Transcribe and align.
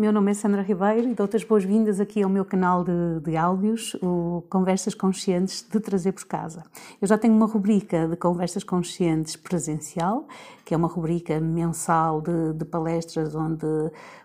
meu 0.00 0.14
nome 0.14 0.30
é 0.30 0.34
Sandra 0.34 0.62
Ribeiro 0.62 1.10
e 1.10 1.14
dou-te 1.14 1.36
as 1.36 1.44
boas-vindas 1.44 2.00
aqui 2.00 2.22
ao 2.22 2.30
meu 2.30 2.42
canal 2.42 2.82
de, 2.82 3.20
de 3.22 3.36
áudios, 3.36 3.94
o 4.00 4.42
Conversas 4.48 4.94
Conscientes 4.94 5.62
de 5.70 5.78
Trazer 5.78 6.12
por 6.12 6.24
Casa. 6.24 6.64
Eu 7.02 7.06
já 7.06 7.18
tenho 7.18 7.34
uma 7.34 7.44
rubrica 7.44 8.08
de 8.08 8.16
Conversas 8.16 8.64
Conscientes 8.64 9.36
presencial, 9.36 10.26
que 10.64 10.72
é 10.72 10.76
uma 10.76 10.88
rubrica 10.88 11.38
mensal 11.38 12.22
de, 12.22 12.54
de 12.54 12.64
palestras 12.64 13.34
onde, 13.34 13.66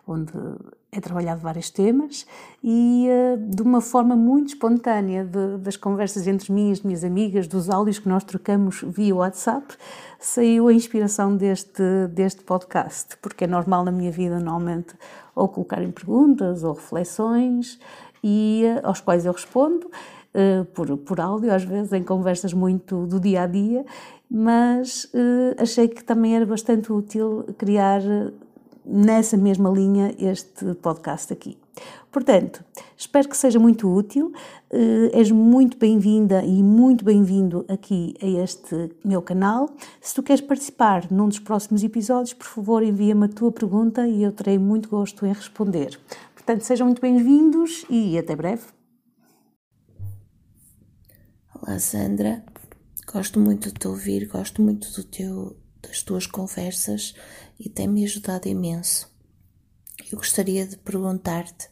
onde 0.07 0.31
é 0.97 1.01
trabalhado 1.01 1.41
vários 1.41 1.69
temas 1.69 2.25
e 2.63 3.07
uh, 3.09 3.37
de 3.37 3.61
uma 3.61 3.81
forma 3.81 4.15
muito 4.15 4.49
espontânea 4.49 5.23
de, 5.23 5.57
das 5.57 5.75
conversas 5.75 6.27
entre 6.27 6.51
mim 6.51 6.69
e 6.69 6.71
as 6.71 6.81
minhas 6.81 7.03
amigas, 7.03 7.47
dos 7.47 7.69
áudios 7.69 7.99
que 7.99 8.07
nós 8.07 8.23
trocamos 8.23 8.81
via 8.87 9.13
WhatsApp, 9.15 9.75
saiu 10.19 10.67
a 10.67 10.73
inspiração 10.73 11.35
deste, 11.35 11.83
deste 12.11 12.43
podcast, 12.43 13.17
porque 13.17 13.43
é 13.43 13.47
normal 13.47 13.83
na 13.83 13.91
minha 13.91 14.11
vida, 14.11 14.39
normalmente, 14.39 14.95
ou 15.35 15.49
colocarem 15.49 15.91
perguntas 15.91 16.63
ou 16.63 16.73
reflexões 16.73 17.79
e 18.23 18.63
uh, 18.65 18.87
aos 18.87 19.01
quais 19.01 19.25
eu 19.25 19.33
respondo. 19.33 19.89
Uh, 20.33 20.65
por, 20.65 20.97
por 20.97 21.21
áudio, 21.21 21.53
às 21.53 21.63
vezes 21.63 21.93
em 21.93 22.03
conversas 22.03 22.51
muito 22.51 23.05
do 23.05 23.21
dia 23.21 23.43
a 23.43 23.47
dia, 23.47 23.85
mas 24.29 25.09
achei 25.57 25.87
que 25.87 26.03
também 26.03 26.35
era 26.35 26.45
bastante 26.45 26.91
útil 26.91 27.45
criar 27.57 28.01
nessa 28.85 29.35
mesma 29.35 29.69
linha 29.69 30.13
este 30.19 30.73
podcast 30.75 31.33
aqui. 31.33 31.57
Portanto, 32.11 32.63
espero 32.95 33.27
que 33.27 33.35
seja 33.35 33.59
muito 33.59 33.93
útil. 33.93 34.31
Uh, 34.71 35.09
és 35.11 35.29
muito 35.31 35.77
bem-vinda 35.77 36.43
e 36.45 36.63
muito 36.63 37.03
bem-vindo 37.03 37.65
aqui 37.67 38.13
a 38.21 38.25
este 38.25 38.91
meu 39.03 39.21
canal. 39.21 39.69
Se 39.99 40.15
tu 40.15 40.23
queres 40.23 40.41
participar 40.41 41.11
num 41.11 41.27
dos 41.27 41.39
próximos 41.39 41.83
episódios, 41.83 42.33
por 42.33 42.47
favor, 42.47 42.83
envia-me 42.83 43.25
a 43.25 43.29
tua 43.29 43.51
pergunta 43.51 44.07
e 44.07 44.23
eu 44.23 44.31
terei 44.31 44.57
muito 44.57 44.87
gosto 44.87 45.25
em 45.25 45.33
responder. 45.33 45.99
Portanto, 46.33 46.61
sejam 46.61 46.87
muito 46.87 47.01
bem-vindos 47.01 47.85
e 47.89 48.17
até 48.17 48.35
breve. 48.35 48.63
Olá, 51.53 51.79
Sandra. 51.79 52.43
Gosto 53.11 53.39
muito 53.39 53.69
de 53.69 53.73
te 53.73 53.87
ouvir, 53.87 54.27
gosto 54.27 54.61
muito 54.61 54.91
do 54.93 55.03
teu, 55.03 55.55
das 55.81 56.03
tuas 56.03 56.27
conversas 56.27 57.13
e 57.59 57.69
tem-me 57.69 58.03
ajudado 58.03 58.47
imenso. 58.47 59.13
Eu 60.11 60.17
gostaria 60.17 60.67
de 60.67 60.77
perguntar-te 60.77 61.67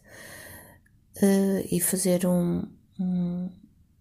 uh, 1.17 1.67
e 1.71 1.79
fazer 1.79 2.25
um, 2.25 2.63
um, 2.99 3.49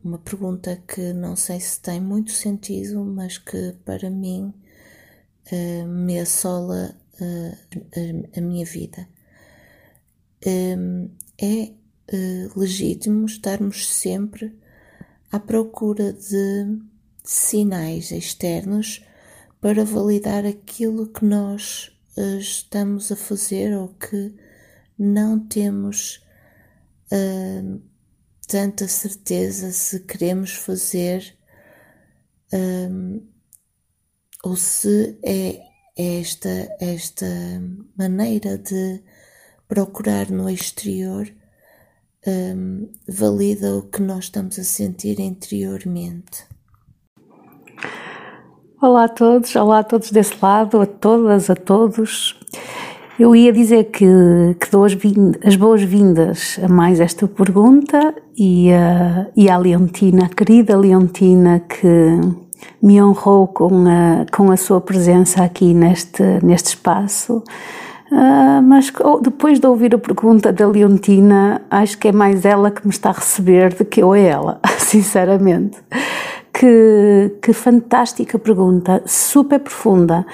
uma 0.02 0.18
pergunta 0.18 0.82
que 0.86 1.12
não 1.12 1.36
sei 1.36 1.60
se 1.60 1.80
tem 1.80 2.00
muito 2.00 2.32
sentido, 2.32 3.04
mas 3.04 3.38
que 3.38 3.74
para 3.84 4.08
mim 4.08 4.54
uh, 5.52 5.86
me 5.86 6.18
assola 6.18 6.96
uh, 7.20 7.58
a, 8.34 8.38
a, 8.38 8.40
minha 8.40 8.64
vida. 8.64 9.08
Um, 10.46 11.10
é 11.40 11.72
legítimo 12.54 13.24
estarmos 13.24 13.88
sempre 13.88 14.54
à 15.30 15.40
procura 15.40 16.12
de 16.12 16.78
sinais 17.24 18.10
externos 18.10 19.02
para 19.62 19.84
validar 19.84 20.44
aquilo 20.44 21.06
que 21.06 21.24
nós 21.24 21.96
uh, 22.16 22.36
estamos 22.38 23.12
a 23.12 23.16
fazer 23.16 23.72
ou 23.76 23.90
que 23.90 24.34
não 24.98 25.38
temos 25.38 26.20
uh, 27.12 27.80
tanta 28.48 28.88
certeza 28.88 29.70
se 29.70 30.00
queremos 30.00 30.50
fazer 30.50 31.38
um, 32.52 33.24
ou 34.42 34.56
se 34.56 35.16
é 35.22 35.62
esta, 35.96 36.68
esta 36.80 37.26
maneira 37.96 38.58
de 38.58 39.00
procurar 39.68 40.28
no 40.28 40.50
exterior 40.50 41.32
um, 42.26 42.90
valida 43.06 43.76
o 43.76 43.82
que 43.82 44.02
nós 44.02 44.24
estamos 44.24 44.58
a 44.58 44.64
sentir 44.64 45.20
interiormente. 45.20 46.50
Olá 48.82 49.04
a 49.04 49.08
todos, 49.08 49.54
olá 49.54 49.78
a 49.78 49.84
todos 49.84 50.10
desse 50.10 50.34
lado, 50.42 50.80
a 50.80 50.86
todas, 50.86 51.48
a 51.48 51.54
todos. 51.54 52.34
Eu 53.16 53.36
ia 53.36 53.52
dizer 53.52 53.84
que, 53.84 54.56
que 54.58 54.70
dou 54.72 54.84
as, 54.84 54.98
as 55.46 55.54
boas-vindas 55.54 56.58
a 56.60 56.66
mais 56.66 56.98
esta 56.98 57.28
pergunta 57.28 58.12
e, 58.36 58.72
a, 58.72 59.28
e 59.36 59.48
à 59.48 59.56
Leontina, 59.56 60.24
a 60.24 60.28
querida 60.28 60.76
Leontina, 60.76 61.60
que 61.60 62.18
me 62.82 63.00
honrou 63.00 63.46
com 63.46 63.84
a, 63.86 64.26
com 64.36 64.50
a 64.50 64.56
sua 64.56 64.80
presença 64.80 65.44
aqui 65.44 65.72
neste, 65.72 66.24
neste 66.42 66.70
espaço. 66.70 67.40
Uh, 68.10 68.60
mas 68.64 68.92
depois 69.22 69.60
de 69.60 69.66
ouvir 69.68 69.94
a 69.94 69.98
pergunta 69.98 70.52
da 70.52 70.66
Leontina, 70.66 71.62
acho 71.70 71.96
que 71.96 72.08
é 72.08 72.12
mais 72.12 72.44
ela 72.44 72.68
que 72.68 72.84
me 72.84 72.92
está 72.92 73.10
a 73.10 73.12
receber 73.12 73.74
do 73.74 73.84
que 73.84 74.02
eu 74.02 74.10
a 74.10 74.18
ela, 74.18 74.60
sinceramente. 74.76 75.78
Que, 76.62 77.38
que 77.42 77.52
fantástica 77.52 78.38
pergunta, 78.38 79.02
super 79.04 79.58
profunda, 79.58 80.24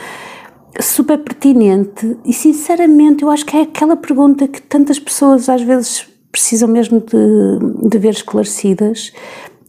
super 0.78 1.16
pertinente 1.16 2.18
e 2.22 2.34
sinceramente 2.34 3.22
eu 3.22 3.30
acho 3.30 3.46
que 3.46 3.56
é 3.56 3.62
aquela 3.62 3.96
pergunta 3.96 4.46
que 4.46 4.60
tantas 4.60 4.98
pessoas 4.98 5.48
às 5.48 5.62
vezes 5.62 6.06
precisam 6.30 6.68
mesmo 6.68 7.00
de, 7.00 7.88
de 7.88 7.98
ver 7.98 8.10
esclarecidas. 8.10 9.10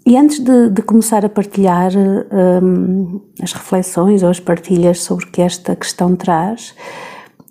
E 0.06 0.18
antes 0.18 0.40
de, 0.40 0.70
de 0.70 0.82
começar 0.82 1.24
a 1.24 1.30
partilhar 1.30 1.94
um, 1.96 3.22
as 3.42 3.54
reflexões 3.54 4.22
ou 4.22 4.30
as 4.30 4.42
partilhas 4.42 5.00
sobre 5.02 5.28
o 5.28 5.32
que 5.32 5.42
esta 5.42 5.78
questão 5.78 6.14
traz, 6.14 6.76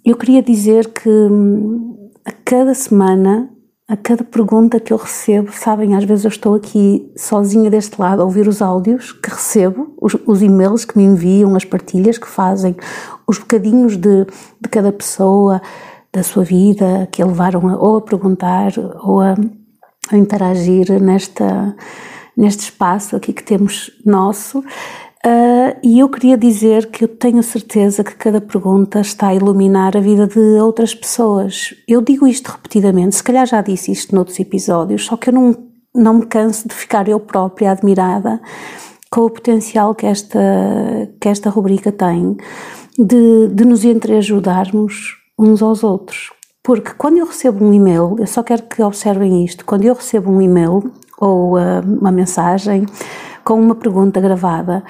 eu 0.04 0.16
queria 0.16 0.42
dizer 0.42 0.92
que 0.92 1.08
hum, 1.08 2.10
a 2.26 2.32
cada 2.44 2.74
semana 2.74 3.48
a 3.88 3.97
cada 3.97 4.22
pergunta 4.22 4.78
que 4.78 4.93
eu 4.93 4.99
recebo, 4.99 5.50
sabem, 5.50 5.97
às 5.97 6.04
vezes 6.04 6.26
eu 6.26 6.28
estou 6.28 6.54
aqui 6.54 7.10
sozinha 7.16 7.71
deste 7.71 7.99
lado 7.99 8.21
a 8.21 8.25
ouvir 8.26 8.47
os 8.47 8.60
áudios 8.60 9.12
que 9.12 9.31
recebo, 9.31 9.94
os, 9.99 10.15
os 10.26 10.43
e-mails 10.43 10.84
que 10.84 10.99
me 10.99 11.04
enviam, 11.04 11.56
as 11.56 11.65
partilhas 11.65 12.19
que 12.19 12.28
fazem, 12.28 12.77
os 13.27 13.38
bocadinhos 13.38 13.97
de, 13.97 14.27
de 14.60 14.69
cada 14.71 14.93
pessoa, 14.93 15.62
da 16.12 16.22
sua 16.22 16.44
vida, 16.44 17.09
que 17.10 17.22
a 17.22 17.27
levaram 17.27 17.66
a, 17.66 17.78
ou 17.78 17.97
a 17.97 18.03
perguntar 18.03 18.72
ou 19.03 19.22
a, 19.22 19.34
a 20.10 20.19
interagir 20.19 21.00
nesta, 21.00 21.75
neste 22.37 22.65
espaço 22.65 23.16
aqui 23.16 23.32
que 23.32 23.43
temos 23.43 23.91
nosso. 24.04 24.62
Uh, 25.26 25.74
e 25.82 25.98
eu 25.98 26.08
queria 26.08 26.36
dizer 26.36 26.90
que 26.90 27.02
eu 27.04 27.08
tenho 27.08 27.42
certeza 27.42 28.04
que 28.04 28.14
cada 28.14 28.40
pergunta 28.40 29.00
está 29.00 29.28
a 29.28 29.34
iluminar 29.34 29.96
a 29.96 30.00
vida 30.00 30.28
de 30.28 30.38
outras 30.60 30.94
pessoas. 30.94 31.74
Eu 31.88 32.00
digo 32.00 32.26
isto 32.26 32.52
repetidamente, 32.52 33.16
se 33.16 33.22
calhar 33.22 33.44
já 33.44 33.60
disse 33.60 33.90
isto 33.90 34.14
noutros 34.14 34.38
episódios, 34.38 35.06
só 35.06 35.16
que 35.16 35.30
eu 35.30 35.34
não, 35.34 35.56
não 35.92 36.14
me 36.14 36.26
canso 36.26 36.68
de 36.68 36.74
ficar 36.74 37.08
eu 37.08 37.18
própria 37.18 37.72
admirada 37.72 38.40
com 39.10 39.22
o 39.22 39.30
potencial 39.30 39.94
que 39.94 40.06
esta, 40.06 40.38
que 41.20 41.28
esta 41.28 41.50
rubrica 41.50 41.90
tem 41.90 42.36
de, 42.96 43.48
de 43.48 43.64
nos 43.64 43.84
entreajudarmos 43.84 45.16
uns 45.38 45.62
aos 45.62 45.82
outros. 45.82 46.30
Porque 46.62 46.92
quando 46.96 47.16
eu 47.16 47.26
recebo 47.26 47.64
um 47.64 47.72
e-mail, 47.72 48.16
eu 48.18 48.26
só 48.26 48.42
quero 48.42 48.64
que 48.64 48.82
observem 48.82 49.44
isto, 49.44 49.64
quando 49.64 49.84
eu 49.84 49.94
recebo 49.94 50.30
um 50.30 50.40
e-mail 50.40 50.92
ou 51.18 51.56
uh, 51.56 51.80
uma 51.84 52.12
mensagem 52.12 52.86
com 53.48 53.59
uma 53.59 53.75
pergunta 53.75 54.20
gravada, 54.20 54.84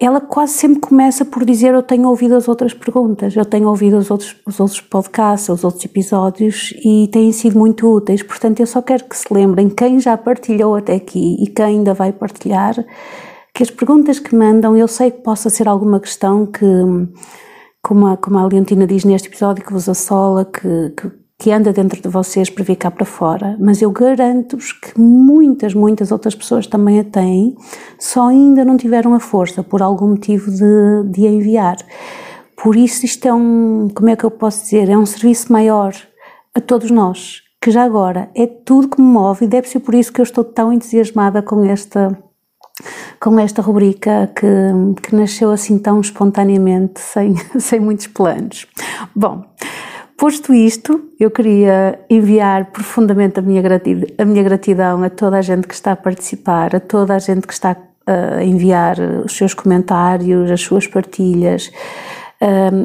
ela 0.00 0.20
quase 0.20 0.54
sempre 0.54 0.80
começa 0.80 1.24
por 1.24 1.44
dizer 1.44 1.72
eu 1.72 1.80
tenho 1.80 2.08
ouvido 2.08 2.34
as 2.34 2.48
outras 2.48 2.74
perguntas, 2.74 3.36
eu 3.36 3.44
tenho 3.44 3.68
ouvido 3.68 3.96
os 3.96 4.10
outros, 4.10 4.34
os 4.44 4.58
outros 4.58 4.80
podcasts, 4.80 5.48
os 5.48 5.62
outros 5.62 5.84
episódios 5.84 6.74
e 6.84 7.08
têm 7.12 7.30
sido 7.30 7.56
muito 7.56 7.88
úteis, 7.88 8.20
portanto 8.20 8.58
eu 8.58 8.66
só 8.66 8.82
quero 8.82 9.04
que 9.04 9.16
se 9.16 9.32
lembrem, 9.32 9.70
quem 9.70 10.00
já 10.00 10.16
partilhou 10.16 10.74
até 10.74 10.96
aqui 10.96 11.36
e 11.40 11.46
quem 11.46 11.64
ainda 11.66 11.94
vai 11.94 12.12
partilhar, 12.12 12.74
que 13.54 13.62
as 13.62 13.70
perguntas 13.70 14.18
que 14.18 14.34
mandam, 14.34 14.76
eu 14.76 14.88
sei 14.88 15.12
que 15.12 15.22
possa 15.22 15.48
ser 15.48 15.68
alguma 15.68 16.00
questão 16.00 16.44
que, 16.44 16.66
como 17.80 18.08
a, 18.08 18.16
como 18.16 18.38
a 18.38 18.46
Leontina 18.48 18.88
diz 18.88 19.04
neste 19.04 19.28
episódio, 19.28 19.64
que 19.64 19.72
vos 19.72 19.88
assola, 19.88 20.44
que, 20.44 20.90
que 20.96 21.23
que 21.44 21.52
anda 21.52 21.74
dentro 21.74 22.00
de 22.00 22.08
vocês 22.08 22.48
para 22.48 22.64
vir 22.64 22.76
cá 22.76 22.90
para 22.90 23.04
fora, 23.04 23.54
mas 23.60 23.82
eu 23.82 23.90
garanto-vos 23.90 24.72
que 24.72 24.98
muitas, 24.98 25.74
muitas 25.74 26.10
outras 26.10 26.34
pessoas 26.34 26.66
também 26.66 26.98
a 26.98 27.04
têm, 27.04 27.54
só 27.98 28.28
ainda 28.28 28.64
não 28.64 28.78
tiveram 28.78 29.12
a 29.12 29.20
força 29.20 29.62
por 29.62 29.82
algum 29.82 30.08
motivo 30.08 30.50
de, 30.50 31.02
de 31.10 31.26
enviar. 31.26 31.76
Por 32.56 32.74
isso, 32.74 33.04
isto 33.04 33.28
é 33.28 33.34
um, 33.34 33.90
como 33.94 34.08
é 34.08 34.16
que 34.16 34.24
eu 34.24 34.30
posso 34.30 34.62
dizer, 34.62 34.88
é 34.88 34.96
um 34.96 35.04
serviço 35.04 35.52
maior 35.52 35.94
a 36.54 36.62
todos 36.62 36.90
nós, 36.90 37.42
que 37.60 37.70
já 37.70 37.84
agora 37.84 38.30
é 38.34 38.46
tudo 38.46 38.88
que 38.88 39.02
me 39.02 39.06
move 39.06 39.44
e 39.44 39.46
deve 39.46 39.68
ser 39.68 39.80
por 39.80 39.94
isso 39.94 40.10
que 40.10 40.22
eu 40.22 40.24
estou 40.24 40.44
tão 40.44 40.72
entusiasmada 40.72 41.42
com 41.42 41.62
esta 41.62 42.18
com 43.20 43.38
esta 43.38 43.62
rubrica 43.62 44.30
que, 44.34 45.00
que 45.02 45.14
nasceu 45.14 45.50
assim 45.50 45.78
tão 45.78 46.00
espontaneamente, 46.00 47.00
sem, 47.00 47.34
sem 47.60 47.80
muitos 47.80 48.06
planos. 48.06 48.66
Bom, 49.14 49.44
Posto 50.16 50.54
isto, 50.54 51.10
eu 51.18 51.30
queria 51.30 51.98
enviar 52.08 52.66
profundamente 52.66 53.38
a 53.38 53.42
minha, 53.42 53.60
gratidão, 53.60 54.08
a 54.16 54.24
minha 54.24 54.42
gratidão 54.42 55.02
a 55.02 55.10
toda 55.10 55.38
a 55.38 55.42
gente 55.42 55.66
que 55.66 55.74
está 55.74 55.92
a 55.92 55.96
participar, 55.96 56.76
a 56.76 56.80
toda 56.80 57.14
a 57.14 57.18
gente 57.18 57.46
que 57.46 57.52
está 57.52 57.76
a 58.06 58.44
enviar 58.44 58.96
os 59.24 59.36
seus 59.36 59.54
comentários, 59.54 60.50
as 60.50 60.60
suas 60.60 60.86
partilhas, 60.86 61.70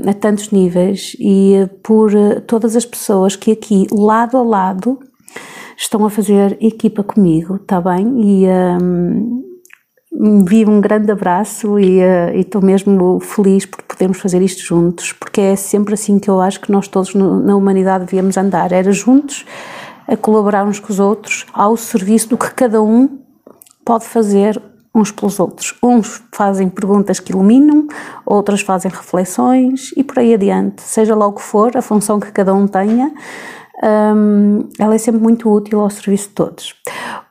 a 0.08 0.14
tantos 0.14 0.52
níveis 0.52 1.16
e 1.20 1.68
por 1.84 2.12
todas 2.48 2.76
as 2.76 2.86
pessoas 2.86 3.36
que 3.36 3.52
aqui, 3.52 3.88
lado 3.92 4.38
a 4.38 4.42
lado, 4.42 5.00
estão 5.78 6.06
a 6.06 6.10
fazer 6.10 6.58
equipa 6.62 7.04
comigo, 7.04 7.56
está 7.56 7.82
bem? 7.82 8.22
E 8.22 8.48
um, 8.48 9.44
envio 10.12 10.70
um 10.70 10.82
grande 10.82 11.12
abraço 11.12 11.80
e 11.80 12.00
uh, 12.00 12.36
estou 12.36 12.62
mesmo 12.62 13.20
feliz 13.20 13.66
por 13.66 13.84
podermos 14.00 14.20
fazer 14.20 14.42
isto 14.42 14.66
juntos, 14.66 15.12
porque 15.12 15.42
é 15.42 15.56
sempre 15.58 15.94
assim 15.94 16.20
que 16.20 16.30
eu 16.30 16.40
acho 16.40 16.62
que 16.62 16.72
nós 16.72 16.88
todos 16.88 17.14
no, 17.14 17.42
na 17.42 17.54
humanidade 17.54 18.06
devíamos 18.06 18.38
andar, 18.38 18.72
era 18.72 18.94
juntos, 18.94 19.46
a 20.08 20.16
colaborar 20.16 20.66
uns 20.66 20.80
com 20.80 20.94
os 20.94 21.02
outros, 21.02 21.46
ao 21.52 21.76
serviço 21.76 22.30
do 22.30 22.38
que 22.38 22.50
cada 22.52 22.82
um 22.82 23.20
pode 23.84 24.06
fazer 24.06 24.62
uns 24.96 25.12
pelos 25.12 25.38
outros. 25.38 25.76
Uns 25.84 26.24
fazem 26.34 26.70
perguntas 26.70 27.20
que 27.20 27.34
iluminam, 27.34 27.88
outras 28.26 28.62
fazem 28.62 28.90
reflexões 28.90 29.92
e 29.98 30.04
por 30.04 30.20
aí 30.20 30.34
adiante, 30.34 30.82
seja 30.82 31.14
lá 31.14 31.28
o 31.28 31.34
que 31.34 31.42
for, 31.42 31.76
a 31.76 31.82
função 31.82 32.22
que 32.22 32.32
cada 32.32 32.54
um 32.54 32.68
tenha, 32.68 33.12
um, 33.84 34.70
ela 34.80 34.96
é 34.96 34.98
sempre 34.98 35.22
muito 35.22 35.52
útil 35.52 35.82
ao 35.82 35.90
serviço 35.90 36.30
de 36.30 36.36
todos. 36.36 36.74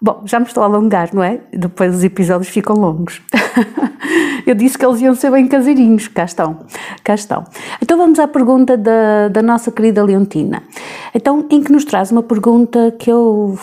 Bom, 0.03 0.23
já 0.27 0.39
me 0.39 0.47
estou 0.47 0.63
a 0.63 0.67
alongar, 0.67 1.15
não 1.15 1.23
é? 1.23 1.41
Depois 1.51 1.95
os 1.95 2.05
episódios 2.05 2.49
ficam 2.49 2.77
longos. 2.77 3.23
Eu 4.49 4.55
disse 4.55 4.79
que 4.79 4.87
eles 4.87 4.99
iam 5.03 5.15
ser 5.15 5.31
bem 5.31 5.47
caseirinhos, 5.47 6.09
cá 6.09 6.25
estão, 6.25 6.61
cá 7.05 7.15
estão. 7.15 7.45
Então 7.83 7.99
vamos 7.99 8.19
à 8.19 8.27
pergunta 8.27 8.79
da, 8.79 9.29
da 9.29 9.43
nossa 9.43 9.71
querida 9.71 10.03
Leontina. 10.03 10.63
Então, 11.15 11.47
em 11.51 11.63
que 11.63 11.71
nos 11.71 11.85
traz 11.85 12.11
uma 12.11 12.23
pergunta 12.23 12.95
que 12.99 13.13
eu 13.13 13.59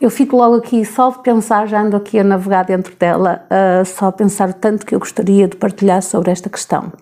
eu 0.00 0.10
fico 0.10 0.36
logo 0.36 0.56
aqui 0.56 0.84
só 0.84 1.10
de 1.10 1.22
pensar, 1.22 1.68
já 1.68 1.80
ando 1.80 1.96
aqui 1.96 2.18
a 2.18 2.24
navegar 2.24 2.64
dentro 2.64 2.96
dela, 2.96 3.46
uh, 3.46 3.84
só 3.86 4.06
a 4.06 4.12
pensar 4.12 4.50
o 4.50 4.52
tanto 4.52 4.84
que 4.84 4.92
eu 4.92 4.98
gostaria 4.98 5.46
de 5.46 5.56
partilhar 5.56 6.02
sobre 6.02 6.32
esta 6.32 6.50
questão. 6.50 6.92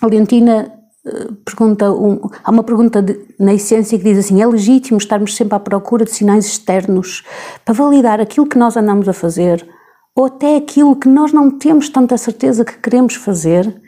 A 0.00 0.06
Leontina 0.06 0.72
pergunta 1.44 1.92
um, 1.92 2.18
há 2.42 2.50
uma 2.50 2.62
pergunta 2.62 3.00
de, 3.02 3.18
na 3.38 3.54
essência 3.54 3.98
que 3.98 4.04
diz 4.04 4.18
assim: 4.18 4.40
é 4.40 4.46
legítimo 4.46 4.98
estarmos 4.98 5.36
sempre 5.36 5.54
à 5.54 5.60
procura 5.60 6.04
de 6.04 6.12
sinais 6.12 6.46
externos 6.46 7.24
para 7.64 7.74
validar 7.74 8.20
aquilo 8.20 8.46
que 8.46 8.58
nós 8.58 8.76
andamos 8.76 9.08
a 9.08 9.12
fazer 9.12 9.66
ou 10.20 10.26
até 10.26 10.56
aquilo 10.56 10.94
que 10.94 11.08
nós 11.08 11.32
não 11.32 11.50
temos 11.50 11.88
tanta 11.88 12.16
certeza 12.18 12.64
que 12.64 12.78
queremos 12.78 13.14
fazer? 13.14 13.80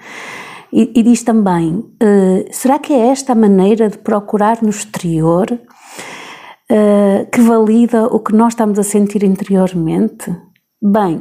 E, 0.73 0.91
e 0.95 1.03
diz 1.03 1.23
também: 1.23 1.75
uh, 1.77 2.45
será 2.51 2.79
que 2.79 2.93
é 2.93 3.09
esta 3.09 3.33
a 3.33 3.37
maneira 3.37 3.89
de 3.91 3.99
procurar 3.99 4.63
no 4.63 4.71
exterior 4.71 5.47
uh, 5.53 7.31
que 7.31 7.41
valida 7.43 8.07
o 8.07 8.19
que 8.19 8.35
nós 8.35 8.55
estamos 8.55 8.79
a 8.79 8.83
sentir 8.83 9.23
interiormente? 9.23 10.35
Bem, 10.83 11.21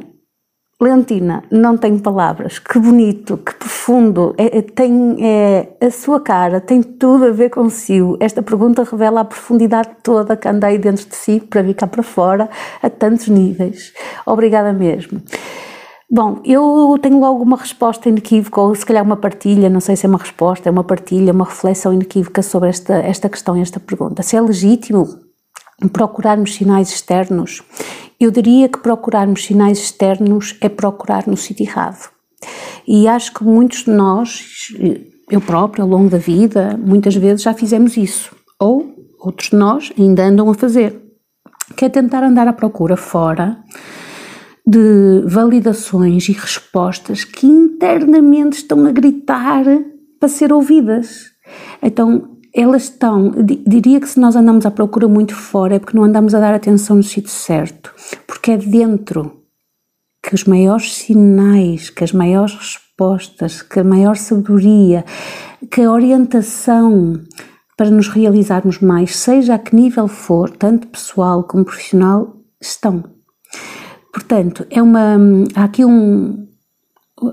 Leontina, 0.81 1.43
não 1.51 1.77
tenho 1.77 1.99
palavras. 1.99 2.57
Que 2.57 2.79
bonito, 2.79 3.37
que 3.37 3.53
profundo. 3.53 4.33
É, 4.35 4.57
é, 4.57 4.61
tem 4.63 5.15
é, 5.19 5.77
a 5.79 5.91
sua 5.91 6.19
cara, 6.19 6.59
tem 6.59 6.81
tudo 6.81 7.25
a 7.25 7.31
ver 7.31 7.51
consigo. 7.51 8.17
Esta 8.19 8.41
pergunta 8.41 8.83
revela 8.83 9.21
a 9.21 9.25
profundidade 9.25 9.89
toda 10.01 10.35
que 10.35 10.47
andei 10.47 10.79
dentro 10.79 11.07
de 11.07 11.15
si 11.15 11.39
para 11.39 11.61
vir 11.61 11.75
cá 11.75 11.85
para 11.85 12.01
fora 12.01 12.49
a 12.81 12.89
tantos 12.89 13.27
níveis. 13.27 13.93
Obrigada 14.25 14.73
mesmo. 14.73 15.21
Bom, 16.09 16.41
eu 16.43 16.97
tenho 16.99 17.19
logo 17.19 17.43
uma 17.43 17.57
resposta 17.57 18.09
inequívoca, 18.09 18.59
ou 18.59 18.75
se 18.75 18.85
calhar 18.85 19.05
uma 19.05 19.15
partilha, 19.15 19.69
não 19.69 19.79
sei 19.79 19.95
se 19.95 20.05
é 20.05 20.09
uma 20.09 20.17
resposta, 20.17 20.67
é 20.67 20.71
uma 20.71 20.83
partilha, 20.83 21.31
uma 21.31 21.45
reflexão 21.45 21.93
inequívoca 21.93 22.41
sobre 22.41 22.69
esta, 22.69 22.95
esta 22.95 23.29
questão 23.29 23.55
esta 23.55 23.79
pergunta. 23.79 24.23
Se 24.23 24.35
é 24.35 24.41
legítimo 24.41 25.07
procurarmos 25.89 26.55
sinais 26.55 26.89
externos 26.89 27.63
eu 28.21 28.29
diria 28.29 28.69
que 28.69 28.77
procurarmos 28.77 29.45
sinais 29.45 29.79
externos 29.79 30.55
é 30.61 30.69
procurar 30.69 31.25
no 31.25 31.35
sítio 31.35 31.65
errado. 31.65 32.07
E 32.87 33.07
acho 33.07 33.33
que 33.33 33.43
muitos 33.43 33.83
de 33.83 33.89
nós, 33.89 34.67
eu 35.31 35.41
próprio, 35.41 35.83
ao 35.83 35.89
longo 35.89 36.07
da 36.07 36.19
vida, 36.19 36.77
muitas 36.77 37.15
vezes 37.15 37.41
já 37.41 37.51
fizemos 37.51 37.97
isso. 37.97 38.31
Ou 38.59 38.93
outros 39.19 39.49
de 39.49 39.55
nós 39.55 39.91
ainda 39.97 40.23
andam 40.23 40.47
a 40.51 40.53
fazer. 40.53 41.01
Que 41.75 41.85
é 41.85 41.89
tentar 41.89 42.23
andar 42.23 42.47
à 42.47 42.53
procura 42.53 42.95
fora 42.95 43.57
de 44.67 45.23
validações 45.25 46.29
e 46.29 46.33
respostas 46.33 47.23
que 47.23 47.47
internamente 47.47 48.57
estão 48.57 48.85
a 48.85 48.91
gritar 48.91 49.63
para 50.19 50.29
ser 50.29 50.53
ouvidas. 50.53 51.31
Então, 51.81 52.30
elas 52.53 52.83
estão, 52.83 53.31
diria 53.65 53.99
que 53.99 54.07
se 54.07 54.19
nós 54.19 54.35
andamos 54.35 54.65
à 54.65 54.71
procura 54.71 55.07
muito 55.07 55.35
fora 55.35 55.75
é 55.75 55.79
porque 55.79 55.95
não 55.95 56.03
andamos 56.03 56.35
a 56.35 56.39
dar 56.39 56.53
atenção 56.53 56.97
no 56.97 57.03
sítio 57.03 57.31
certo, 57.31 57.93
porque 58.27 58.51
é 58.51 58.57
dentro 58.57 59.41
que 60.23 60.35
os 60.35 60.43
maiores 60.43 60.93
sinais, 60.93 61.89
que 61.89 62.03
as 62.03 62.11
maiores 62.11 62.53
respostas, 62.53 63.61
que 63.61 63.79
a 63.79 63.83
maior 63.83 64.15
sabedoria, 64.15 65.03
que 65.71 65.81
a 65.81 65.91
orientação 65.91 67.19
para 67.77 67.89
nos 67.89 68.07
realizarmos 68.09 68.79
mais, 68.79 69.15
seja 69.15 69.55
a 69.55 69.59
que 69.59 69.75
nível 69.75 70.07
for, 70.07 70.49
tanto 70.51 70.87
pessoal 70.87 71.43
como 71.43 71.65
profissional, 71.65 72.37
estão. 72.61 73.03
Portanto, 74.13 74.67
é 74.69 74.81
uma, 74.81 75.17
há 75.55 75.63
aqui 75.63 75.83
um, 75.83 76.47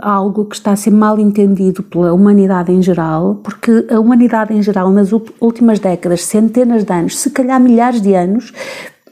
algo 0.01 0.45
que 0.45 0.57
está 0.57 0.73
a 0.73 0.77
ser 0.77 0.91
mal 0.91 1.19
entendido 1.19 1.83
pela 1.83 2.13
humanidade 2.13 2.73
em 2.73 2.83
geral, 2.83 3.37
porque 3.43 3.87
a 3.91 3.99
humanidade 3.99 4.55
em 4.55 4.63
geral, 4.63 4.91
nas 4.91 5.11
últimas 5.41 5.79
décadas, 5.79 6.25
centenas 6.25 6.85
de 6.85 6.93
anos, 6.93 7.19
se 7.19 7.31
calhar 7.31 7.61
milhares 7.61 8.01
de 8.01 8.15
anos, 8.15 8.53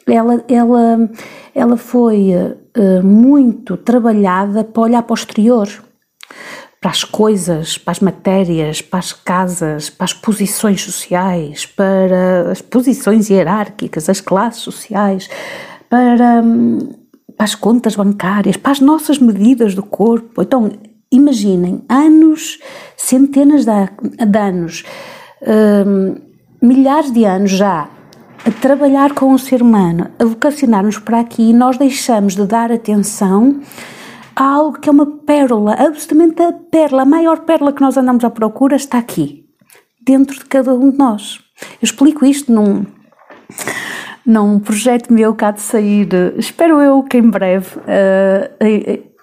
ela, 0.07 0.45
ela, 0.49 1.11
ela 1.55 1.77
foi 1.77 2.33
uh, 2.35 3.03
muito 3.05 3.77
trabalhada 3.77 4.63
para 4.63 4.83
olhar 4.83 5.03
para 5.03 5.15
o 5.15 5.17
exterior, 5.17 5.69
para 6.81 6.91
as 6.91 7.03
coisas, 7.03 7.77
para 7.79 7.93
as 7.93 8.01
matérias, 8.01 8.81
para 8.81 9.01
as 9.01 9.13
casas, 9.13 9.91
para 9.91 10.05
as 10.05 10.13
posições 10.13 10.83
sociais, 10.83 11.67
para 11.67 12.53
as 12.53 12.61
posições 12.61 13.29
hierárquicas, 13.29 14.09
as 14.09 14.21
classes 14.21 14.63
sociais, 14.63 15.29
para. 15.89 16.43
Um, 16.43 17.06
para 17.37 17.45
as 17.45 17.55
contas 17.55 17.95
bancárias, 17.95 18.57
para 18.57 18.73
as 18.73 18.81
nossas 18.81 19.19
medidas 19.19 19.75
do 19.75 19.83
corpo. 19.83 20.43
Então, 20.43 20.71
imaginem, 21.11 21.83
anos, 21.89 22.59
centenas 22.97 23.65
de, 23.65 24.39
anos, 24.39 24.85
hum, 25.87 26.17
milhares 26.61 27.13
de 27.13 27.25
anos 27.25 27.51
já 27.51 27.89
a 28.45 28.51
trabalhar 28.61 29.13
com 29.13 29.33
o 29.33 29.39
ser 29.39 29.61
humano, 29.61 30.09
a 30.19 30.25
vocacionar-nos 30.25 30.99
para 30.99 31.21
aqui 31.21 31.51
e 31.51 31.53
nós 31.53 31.77
deixamos 31.77 32.37
de 32.37 32.47
dar 32.47 32.71
atenção 32.71 33.61
a 34.37 34.45
algo 34.45 34.79
que 34.79 34.89
é 34.89 34.93
uma 34.93 35.07
pérola, 35.07 35.73
absolutamente 35.73 36.43
a 36.43 36.53
pérola, 36.53 37.03
a 37.03 37.07
maior 37.07 37.41
pérola 37.41 37.73
que 37.73 37.81
nós 37.81 37.97
andamos 37.97 38.25
à 38.25 38.31
procura 38.31 38.77
está 38.77 38.99
aqui, 38.99 39.47
dentro 40.01 40.39
de 40.39 40.45
cada 40.45 40.73
um 40.75 40.91
de 40.91 40.99
nós. 40.99 41.41
Eu 41.83 41.87
explico 41.87 42.25
isto 42.25 42.53
num, 42.53 42.85
num 44.27 44.59
projeto 44.59 45.13
meu 45.13 45.35
cá 45.35 45.53
de 45.53 45.61
sair, 45.61 46.09
espero 46.37 46.81
eu 46.81 47.03
que 47.05 47.17
em 47.17 47.31
breve, 47.31 47.77
uh, 47.79 48.67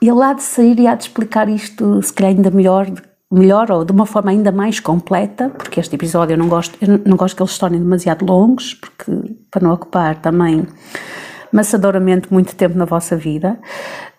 ele 0.01 0.23
há 0.23 0.33
de 0.33 0.43
sair 0.43 0.79
e 0.79 0.87
há 0.87 0.95
de 0.95 1.03
explicar 1.03 1.49
isto, 1.49 2.01
se 2.01 2.13
calhar 2.13 2.33
ainda 2.33 2.49
melhor, 2.49 2.87
melhor 3.31 3.69
ou 3.69 3.83
de 3.83 3.91
uma 3.91 4.05
forma 4.05 4.31
ainda 4.31 4.51
mais 4.51 4.79
completa, 4.79 5.49
porque 5.49 5.79
este 5.79 5.95
episódio 5.95 6.33
eu 6.33 6.37
não 6.37 6.47
gosto, 6.47 6.77
eu 6.81 7.01
não 7.05 7.17
gosto 7.17 7.35
que 7.35 7.43
eles 7.43 7.51
se 7.51 7.59
tornem 7.59 7.79
demasiado 7.79 8.25
longos, 8.25 8.75
porque 8.75 9.35
para 9.51 9.61
não 9.61 9.73
ocupar 9.73 10.15
também 10.21 10.65
maçadoramente 11.51 12.31
muito 12.31 12.55
tempo 12.55 12.77
na 12.77 12.85
vossa 12.85 13.15
vida, 13.15 13.59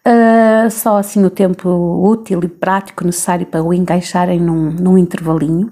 uh, 0.07 0.71
só 0.71 0.99
assim 0.99 1.25
o 1.25 1.31
tempo 1.31 1.69
útil 2.07 2.41
e 2.45 2.49
prático 2.49 3.05
necessário 3.05 3.47
para 3.47 3.63
o 3.63 3.73
encaixarem 3.73 4.39
num, 4.39 4.71
num 4.71 4.99
intervalinho. 4.99 5.71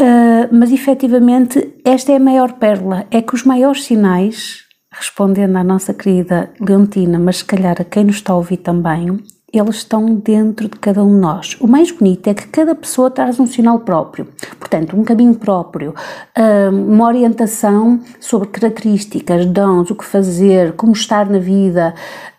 Uh, 0.00 0.48
mas 0.52 0.70
efetivamente 0.70 1.74
esta 1.84 2.12
é 2.12 2.16
a 2.16 2.20
maior 2.20 2.52
pérola, 2.52 3.06
é 3.10 3.20
que 3.20 3.34
os 3.34 3.42
maiores 3.42 3.84
sinais, 3.84 4.64
respondendo 4.92 5.56
à 5.56 5.64
nossa 5.64 5.92
querida 5.92 6.50
Leontina, 6.60 7.18
mas 7.18 7.38
se 7.38 7.44
calhar 7.44 7.76
a 7.80 7.84
quem 7.84 8.04
nos 8.04 8.16
está 8.16 8.32
a 8.32 8.36
ouvir 8.36 8.58
também, 8.58 9.18
eles 9.52 9.76
estão 9.76 10.14
dentro 10.14 10.68
de 10.68 10.78
cada 10.78 11.02
um 11.02 11.14
de 11.14 11.20
nós. 11.20 11.56
O 11.60 11.66
mais 11.66 11.90
bonito 11.90 12.28
é 12.28 12.34
que 12.34 12.46
cada 12.48 12.74
pessoa 12.74 13.10
traz 13.10 13.40
um 13.40 13.46
sinal 13.46 13.80
próprio, 13.80 14.28
portanto, 14.58 14.94
um 14.94 15.02
caminho 15.02 15.34
próprio, 15.34 15.94
ah, 16.36 16.68
uma 16.70 17.06
orientação 17.06 18.00
sobre 18.20 18.48
características, 18.48 19.46
dons, 19.46 19.90
o 19.90 19.94
que 19.94 20.04
fazer, 20.04 20.72
como 20.74 20.92
estar 20.92 21.28
na 21.28 21.38
vida. 21.38 21.94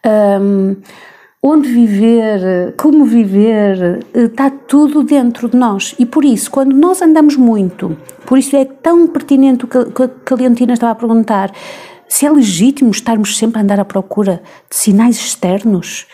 Um, 0.05 0.75
ah, 0.75 1.08
onde 1.41 1.69
viver, 1.69 2.73
como 2.77 3.05
viver, 3.05 4.05
está 4.13 4.49
tudo 4.49 5.03
dentro 5.03 5.47
de 5.49 5.57
nós. 5.57 5.95
E 5.97 6.05
por 6.05 6.25
isso, 6.25 6.51
quando 6.51 6.75
nós 6.75 7.01
andamos 7.01 7.35
muito, 7.37 7.97
por 8.25 8.37
isso 8.37 8.55
é 8.55 8.65
tão 8.65 9.07
pertinente 9.07 9.65
o 9.65 9.67
que 9.67 10.33
a 10.33 10.35
Leontina 10.35 10.73
estava 10.73 10.91
a 10.91 10.95
perguntar, 10.95 11.51
se 12.07 12.25
é 12.25 12.31
legítimo 12.31 12.91
estarmos 12.91 13.37
sempre 13.37 13.59
a 13.59 13.63
andar 13.63 13.79
à 13.79 13.85
procura 13.85 14.41
de 14.69 14.75
sinais 14.75 15.15
externos, 15.15 16.07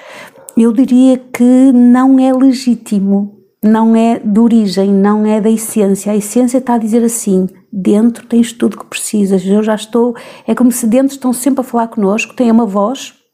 eu 0.56 0.72
diria 0.72 1.18
que 1.18 1.72
não 1.74 2.20
é 2.20 2.32
legítimo, 2.32 3.36
não 3.64 3.96
é 3.96 4.20
de 4.20 4.40
origem, 4.40 4.92
não 4.92 5.26
é 5.26 5.42
da 5.42 5.50
essência. 5.50 6.12
A 6.12 6.16
essência 6.16 6.60
está 6.60 6.76
a 6.76 6.78
dizer 6.78 7.04
assim: 7.04 7.50
dentro 7.72 8.28
tens 8.28 8.54
tudo 8.54 8.78
que 8.78 8.86
precisas. 8.86 9.46
Eu 9.46 9.64
já 9.64 9.74
estou, 9.74 10.16
é 10.46 10.54
como 10.54 10.72
se 10.72 10.86
dentro 10.86 11.16
estão 11.16 11.34
sempre 11.34 11.62
a 11.62 11.64
falar 11.64 11.88
connosco, 11.88 12.36
têm 12.36 12.52
uma 12.52 12.66
voz 12.66 13.25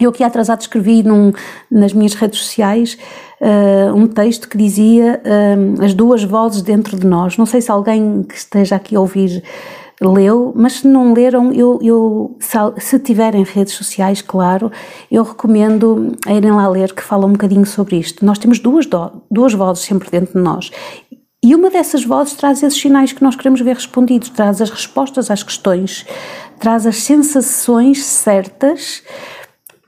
Eu 0.00 0.10
aqui 0.10 0.22
atrasado 0.22 0.60
escrevi 0.60 1.02
num, 1.02 1.32
nas 1.70 1.92
minhas 1.92 2.14
redes 2.14 2.40
sociais 2.40 2.96
uh, 3.40 3.94
um 3.94 4.06
texto 4.06 4.48
que 4.48 4.56
dizia 4.56 5.20
uh, 5.24 5.84
as 5.84 5.94
duas 5.94 6.22
vozes 6.22 6.62
dentro 6.62 6.96
de 6.96 7.06
nós. 7.06 7.36
Não 7.36 7.46
sei 7.46 7.60
se 7.60 7.70
alguém 7.70 8.22
que 8.22 8.36
esteja 8.36 8.76
aqui 8.76 8.94
a 8.94 9.00
ouvir 9.00 9.42
leu, 10.00 10.52
mas 10.54 10.74
se 10.74 10.86
não 10.86 11.12
leram, 11.12 11.52
eu, 11.52 11.78
eu 11.82 12.38
se 12.78 12.98
tiverem 13.00 13.42
redes 13.42 13.74
sociais, 13.74 14.22
claro, 14.22 14.70
eu 15.10 15.24
recomendo 15.24 16.16
a 16.24 16.32
irem 16.32 16.52
lá 16.52 16.68
ler 16.68 16.94
que 16.94 17.02
fala 17.02 17.26
um 17.26 17.32
bocadinho 17.32 17.66
sobre 17.66 17.96
isto. 17.96 18.24
Nós 18.24 18.38
temos 18.38 18.60
duas, 18.60 18.86
do, 18.86 19.22
duas 19.30 19.52
vozes 19.52 19.84
sempre 19.84 20.08
dentro 20.10 20.34
de 20.34 20.40
nós. 20.40 20.70
E 21.42 21.54
uma 21.54 21.70
dessas 21.70 22.04
vozes 22.04 22.34
traz 22.34 22.62
esses 22.62 22.80
sinais 22.80 23.12
que 23.12 23.22
nós 23.22 23.36
queremos 23.36 23.60
ver 23.60 23.74
respondidos, 23.74 24.28
traz 24.28 24.60
as 24.60 24.70
respostas 24.70 25.30
às 25.30 25.42
questões, 25.42 26.04
traz 26.58 26.84
as 26.84 26.96
sensações 26.96 28.04
certas 28.04 29.02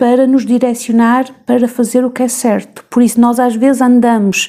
para 0.01 0.27
nos 0.27 0.47
direcionar 0.47 1.27
para 1.45 1.69
fazer 1.69 2.07
o 2.07 2.11
que 2.11 2.23
é 2.23 2.29
certo. 2.29 2.83
Por 2.89 3.03
isso, 3.03 3.21
nós 3.21 3.39
às 3.39 3.55
vezes 3.55 3.83
andamos 3.83 4.49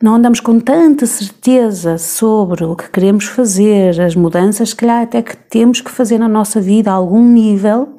não 0.00 0.14
andamos 0.14 0.38
com 0.38 0.60
tanta 0.60 1.06
certeza 1.06 1.98
sobre 1.98 2.64
o 2.64 2.76
que 2.76 2.88
queremos 2.88 3.24
fazer, 3.24 4.00
as 4.00 4.14
mudanças, 4.14 4.72
que 4.72 4.80
calhar 4.80 5.02
até 5.02 5.20
que 5.20 5.36
temos 5.36 5.80
que 5.80 5.90
fazer 5.90 6.18
na 6.18 6.28
nossa 6.28 6.60
vida 6.60 6.90
a 6.90 6.94
algum 6.94 7.22
nível, 7.22 7.96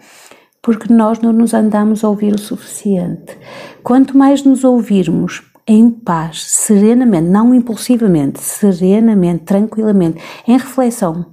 porque 0.63 0.91
nós 0.91 1.19
não 1.19 1.33
nos 1.33 1.53
andamos 1.53 2.03
a 2.03 2.09
ouvir 2.09 2.33
o 2.33 2.39
suficiente. 2.39 3.37
Quanto 3.83 4.17
mais 4.17 4.43
nos 4.43 4.63
ouvirmos 4.63 5.43
em 5.67 5.91
paz, 5.91 6.45
serenamente, 6.45 7.29
não 7.29 7.53
impulsivamente, 7.53 8.39
serenamente, 8.39 9.43
tranquilamente, 9.43 10.23
em 10.47 10.57
reflexão 10.57 11.25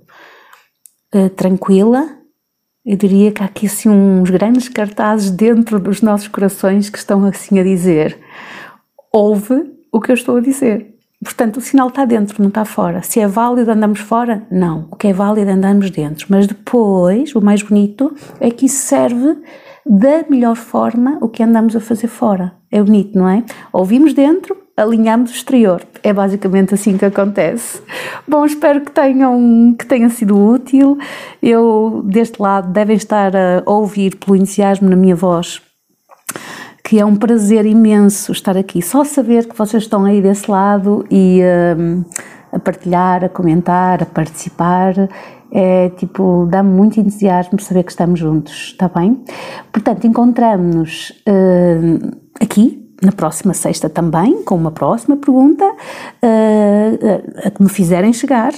uh, 1.15 1.31
tranquila, 1.31 2.16
eu 2.87 2.97
diria 2.97 3.33
que 3.33 3.43
há 3.43 3.47
aqui 3.47 3.67
assim 3.67 3.89
uns 3.89 4.31
grandes 4.31 4.69
cartazes 4.69 5.31
dentro 5.31 5.81
dos 5.81 6.01
nossos 6.01 6.29
corações 6.29 6.89
que 6.89 6.99
estão 6.99 7.25
assim 7.25 7.59
a 7.59 7.65
dizer: 7.65 8.17
ouve 9.13 9.75
o 9.91 10.01
que 10.01 10.13
eu 10.13 10.15
estou 10.15 10.37
a 10.37 10.41
dizer. 10.41 10.95
Portanto, 11.23 11.57
o 11.57 11.61
sinal 11.61 11.89
está 11.89 12.05
dentro, 12.05 12.41
não 12.41 12.49
está 12.49 12.65
fora. 12.65 13.03
Se 13.03 13.19
é 13.19 13.27
válido, 13.27 13.71
andamos 13.73 13.99
fora? 13.99 14.47
Não. 14.51 14.87
O 14.93 14.97
que 14.97 15.09
é 15.09 15.13
válido, 15.13 15.51
andamos 15.51 15.91
dentro. 15.91 16.27
Mas 16.29 16.47
depois, 16.47 17.35
o 17.35 17.41
mais 17.41 17.63
bonito 17.63 18.15
é 18.39 18.51
que 18.51 18.67
isso 18.67 18.87
serve 18.87 19.37
da 19.85 20.25
melhor 20.29 20.57
forma 20.57 21.19
o 21.21 21.29
que 21.29 21.43
andamos 21.43 21.75
a 21.75 21.81
fazer 21.81 22.07
fora. 22.07 22.53
É 22.71 22.83
bonito, 22.83 23.19
não 23.19 23.29
é? 23.29 23.43
Ouvimos 23.73 24.13
dentro, 24.13 24.57
alinhamos 24.77 25.31
o 25.31 25.35
exterior. 25.35 25.83
É 26.03 26.13
basicamente 26.13 26.75
assim 26.75 26.99
que 26.99 27.05
acontece. 27.05 27.81
Bom, 28.29 28.45
espero 28.45 28.81
que 28.83 28.91
tenham 28.91 29.75
que 29.79 29.87
tenha 29.87 30.09
sido 30.11 30.39
útil. 30.39 30.99
Eu 31.43 32.03
deste 32.05 32.41
lado 32.41 32.73
devem 32.73 32.97
estar 32.97 33.35
a 33.35 33.63
ouvir 33.65 34.17
pelo 34.17 34.37
entusiasmo 34.37 34.89
na 34.89 34.97
minha 34.97 35.17
voz 35.17 35.63
que 36.85 37.01
é 37.01 37.05
um 37.05 37.17
prazer 37.17 37.67
imenso 37.67 38.31
estar 38.31 38.57
aqui. 38.57 38.81
Só 38.81 39.03
saber 39.03 39.49
que 39.49 39.59
vocês 39.59 39.83
estão 39.83 40.05
aí 40.05 40.23
desse 40.23 40.49
lado 40.49 41.05
e 41.11 41.41
um, 41.77 42.05
a 42.53 42.61
partilhar, 42.61 43.25
a 43.25 43.29
comentar, 43.29 44.05
a 44.05 44.07
participar, 44.07 44.95
é 45.51 45.89
tipo, 45.91 46.47
dá-me 46.49 46.71
muito 46.71 47.01
entusiasmo 47.01 47.61
saber 47.61 47.83
que 47.83 47.91
estamos 47.91 48.21
juntos, 48.21 48.69
está 48.73 48.89
bem? 48.89 49.21
Portanto, 49.73 50.07
encontramos-nos 50.07 51.11
uh, 51.29 52.17
aqui 52.41 52.86
na 53.03 53.13
próxima 53.13 53.53
sexta 53.53 53.91
também, 53.91 54.43
com 54.43 54.55
uma 54.55 54.71
próxima 54.71 55.17
pergunta 55.17 55.65
uh, 55.65 57.47
a 57.47 57.51
que 57.51 57.63
me 57.63 57.69
fizerem 57.69 58.13
chegar. 58.13 58.53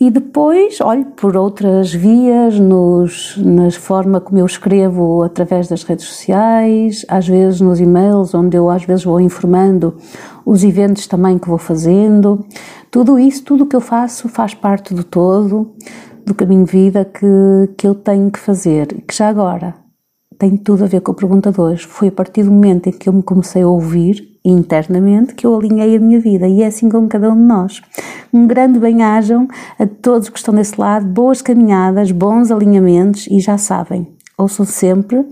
E 0.00 0.10
depois, 0.10 0.80
olhe, 0.80 1.04
por 1.04 1.36
outras 1.36 1.92
vias, 1.92 2.58
nos, 2.58 3.36
na 3.36 3.70
forma 3.70 4.20
como 4.20 4.38
eu 4.38 4.46
escrevo 4.46 5.22
através 5.22 5.68
das 5.68 5.84
redes 5.84 6.06
sociais, 6.06 7.04
às 7.08 7.28
vezes 7.28 7.60
nos 7.60 7.80
e-mails, 7.80 8.34
onde 8.34 8.56
eu 8.56 8.68
às 8.68 8.84
vezes 8.84 9.04
vou 9.04 9.20
informando 9.20 9.96
os 10.44 10.64
eventos 10.64 11.06
também 11.06 11.38
que 11.38 11.48
vou 11.48 11.58
fazendo, 11.58 12.44
tudo 12.90 13.18
isso, 13.18 13.44
tudo 13.44 13.64
o 13.64 13.66
que 13.66 13.76
eu 13.76 13.80
faço 13.80 14.28
faz 14.28 14.54
parte 14.54 14.94
do 14.94 15.04
todo, 15.04 15.74
do 16.24 16.34
caminho 16.34 16.64
de 16.64 16.72
vida 16.72 17.04
que, 17.04 17.74
que 17.76 17.86
eu 17.86 17.94
tenho 17.94 18.30
que 18.30 18.38
fazer, 18.38 19.02
que 19.06 19.14
já 19.14 19.28
agora 19.28 19.85
tem 20.38 20.56
tudo 20.56 20.84
a 20.84 20.86
ver 20.86 21.00
com 21.00 21.12
a 21.12 21.14
pergunta 21.14 21.50
de 21.50 21.60
hoje. 21.60 21.86
Foi 21.86 22.08
a 22.08 22.12
partir 22.12 22.42
do 22.42 22.50
momento 22.50 22.88
em 22.88 22.92
que 22.92 23.08
eu 23.08 23.12
me 23.12 23.22
comecei 23.22 23.62
a 23.62 23.68
ouvir 23.68 24.36
internamente 24.44 25.34
que 25.34 25.46
eu 25.46 25.56
alinhei 25.56 25.96
a 25.96 26.00
minha 26.00 26.20
vida 26.20 26.46
e 26.46 26.62
é 26.62 26.66
assim 26.66 26.88
com 26.88 27.08
cada 27.08 27.30
um 27.30 27.36
de 27.36 27.42
nós. 27.42 27.82
Um 28.32 28.46
grande 28.46 28.78
bem-ajam 28.78 29.48
a 29.78 29.86
todos 29.86 30.28
que 30.28 30.38
estão 30.38 30.54
desse 30.54 30.80
lado, 30.80 31.06
boas 31.06 31.42
caminhadas, 31.42 32.12
bons 32.12 32.50
alinhamentos 32.50 33.26
e 33.26 33.40
já 33.40 33.58
sabem, 33.58 34.06
ouçam 34.38 34.64
sempre 34.64 35.24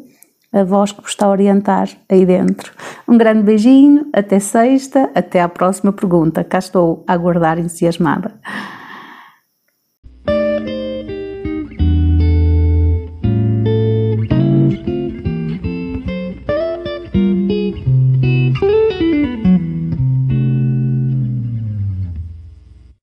a 0.53 0.63
voz 0.63 0.93
que 0.93 1.03
vos 1.03 1.11
está 1.11 1.27
a 1.27 1.31
orientar 1.31 1.89
aí 2.09 2.25
dentro. 2.25 2.73
Um 3.09 3.19
grande 3.19 3.43
beijinho, 3.43 4.07
até 4.13 4.39
sexta, 4.39 5.11
até 5.15 5.41
à 5.41 5.49
próxima 5.49 5.93
pergunta. 5.93 6.45
Cá 6.45 6.59
estou 6.59 7.03
a 7.07 7.13
aguardar 7.13 7.59
entusiasmada. 7.59 8.33